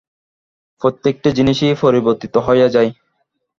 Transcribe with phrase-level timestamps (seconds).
[0.81, 2.89] প্রত্যেকটি জিনিষই পরিবর্তিত হইয়া যায়।